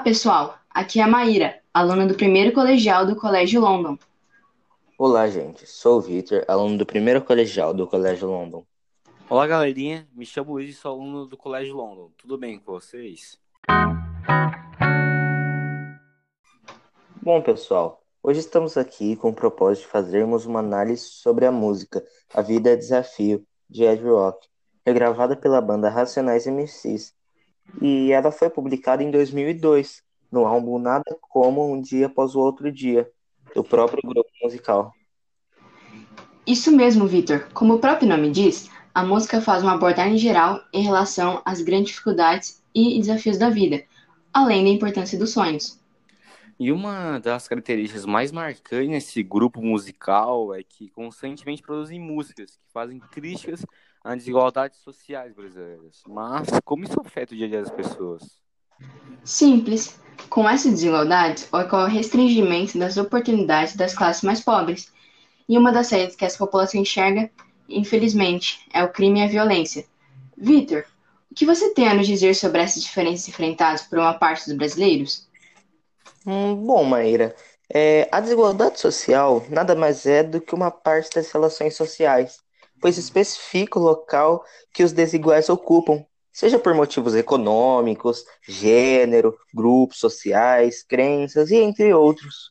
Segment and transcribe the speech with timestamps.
[0.00, 3.98] pessoal, aqui é a Maíra, aluna do primeiro colegial do Colégio London.
[4.96, 5.66] Olá, gente.
[5.66, 8.64] Sou o Victor, aluno do primeiro colegial do Colégio London.
[9.28, 10.08] Olá, galerinha.
[10.14, 12.10] Me chamo Luiz e sou aluno do Colégio London.
[12.16, 13.38] Tudo bem com vocês?
[17.22, 22.02] Bom, pessoal, hoje estamos aqui com o propósito de fazermos uma análise sobre a música
[22.32, 24.48] A Vida é Desafio, de Ed Rock,
[24.84, 27.14] regravada pela banda Racionais MCs,
[27.80, 32.70] e ela foi publicada em 2002, no álbum Nada Como Um Dia Após o Outro
[32.70, 33.10] Dia,
[33.54, 34.92] do próprio grupo musical.
[36.46, 37.48] Isso mesmo, Victor.
[37.52, 41.90] Como o próprio nome diz, a música faz uma abordagem geral em relação às grandes
[41.90, 43.84] dificuldades e desafios da vida,
[44.32, 45.78] além da importância dos sonhos.
[46.58, 52.72] E uma das características mais marcantes nesse grupo musical é que constantemente produzem músicas que
[52.72, 53.64] fazem críticas
[54.02, 56.02] às desigualdades sociais brasileiras.
[56.08, 58.40] Mas como isso afeta o dia a dia das pessoas?
[59.24, 60.00] Simples.
[60.28, 64.92] Com essa desigualdade, ocorre o restringimento das oportunidades das classes mais pobres.
[65.48, 67.30] E uma das saídas que essa população enxerga,
[67.68, 69.84] infelizmente, é o crime e a violência.
[70.36, 70.84] Vitor,
[71.30, 74.56] o que você tem a nos dizer sobre essas diferenças enfrentadas por uma parte dos
[74.56, 75.28] brasileiros?
[76.26, 77.34] Hum, bom, Maíra,
[77.72, 82.40] é, a desigualdade social nada mais é do que uma parte das relações sociais,
[82.80, 90.82] pois especifica o local que os desiguais ocupam, seja por motivos econômicos, gênero, grupos sociais,
[90.82, 92.50] crenças e entre outros.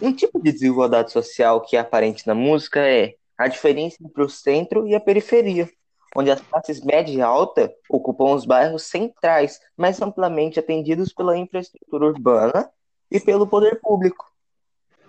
[0.00, 4.28] Um tipo de desigualdade social que é aparente na música é a diferença entre o
[4.28, 5.68] centro e a periferia
[6.14, 12.06] onde as classes média e alta ocupam os bairros centrais, mais amplamente atendidos pela infraestrutura
[12.06, 12.70] urbana
[13.10, 14.30] e pelo poder público.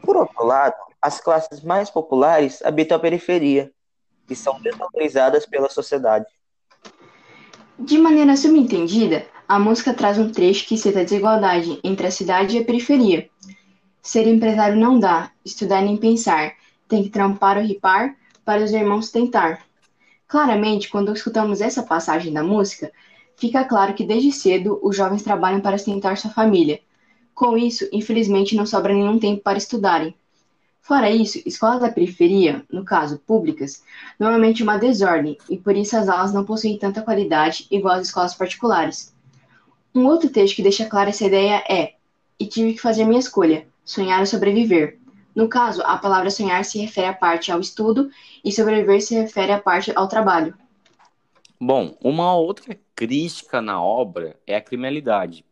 [0.02, 3.69] Por outro lado, as classes mais populares habitam a periferia,
[4.29, 6.25] e são desvalorizadas pela sociedade.
[7.77, 12.55] De maneira subentendida, a música traz um trecho que cita a desigualdade entre a cidade
[12.55, 13.30] e a periferia.
[14.02, 16.53] Ser empresário não dá, estudar nem pensar,
[16.87, 18.15] tem que trampar ou ripar
[18.45, 19.61] para os irmãos tentar.
[20.25, 22.93] Claramente, quando escutamos essa passagem da música,
[23.36, 26.80] fica claro que desde cedo os jovens trabalham para sustentar sua família.
[27.36, 30.15] Com isso, infelizmente, não sobra nenhum tempo para estudarem.
[30.83, 33.82] Fora isso, escolas da periferia, no caso públicas,
[34.20, 38.36] normalmente uma desordem e por isso as aulas não possuem tanta qualidade igual as escolas
[38.36, 39.16] particulares.
[39.95, 41.93] Um outro texto que deixa clara essa ideia é:
[42.38, 44.99] E tive que fazer minha escolha, sonhar ou sobreviver.
[45.33, 48.10] No caso, a palavra sonhar se refere à parte ao estudo
[48.43, 50.54] e sobreviver se refere à parte ao trabalho.
[51.58, 55.45] Bom, uma outra crítica na obra é a criminalidade.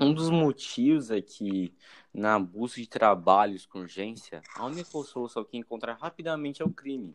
[0.00, 1.74] Um dos motivos é que,
[2.14, 7.14] na busca de trabalhos com urgência, a única solução que encontra rapidamente é o crime.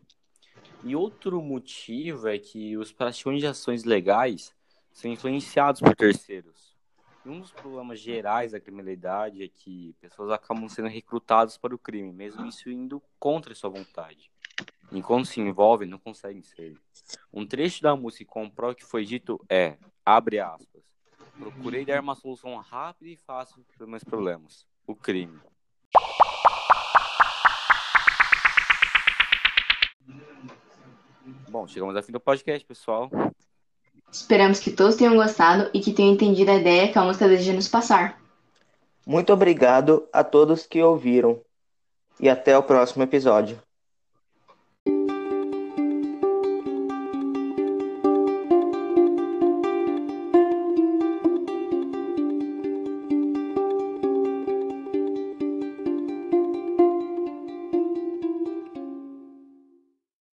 [0.84, 4.54] E outro motivo é que os praticantes de ações legais
[4.92, 6.70] são influenciados por terceiros
[7.30, 12.12] um dos problemas gerais da criminalidade é que pessoas acabam sendo recrutadas para o crime,
[12.12, 14.32] mesmo isso indo contra sua vontade.
[14.92, 16.76] Enquanto se envolvem, não conseguem ser.
[17.32, 20.84] Um trecho da música comprova que foi dito é, abre aspas,
[21.38, 25.40] procurei dar uma solução rápida e fácil para os meus problemas, o crime.
[31.48, 33.10] Bom, chegamos ao fim do podcast, pessoal.
[34.12, 37.54] Esperamos que todos tenham gostado e que tenham entendido a ideia que a música deseja
[37.54, 38.20] nos passar.
[39.06, 41.40] Muito obrigado a todos que ouviram
[42.20, 43.62] e até o próximo episódio.